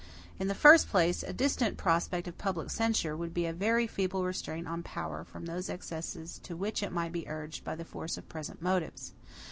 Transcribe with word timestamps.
In 0.39 0.47
the 0.47 0.55
first 0.55 0.89
place, 0.89 1.21
a 1.21 1.31
distant 1.31 1.77
prospect 1.77 2.27
of 2.27 2.35
public 2.35 2.71
censure 2.71 3.15
would 3.15 3.35
be 3.35 3.45
a 3.45 3.53
very 3.53 3.85
feeble 3.85 4.23
restraint 4.25 4.67
on 4.67 4.81
power 4.81 5.23
from 5.23 5.45
those 5.45 5.69
excesses 5.69 6.39
to 6.41 6.57
which 6.57 6.81
it 6.81 6.91
might 6.91 7.11
be 7.11 7.27
urged 7.27 7.63
by 7.63 7.75
the 7.75 7.85
force 7.85 8.17
of 8.17 8.27
present 8.27 8.63
motives. 8.63 9.13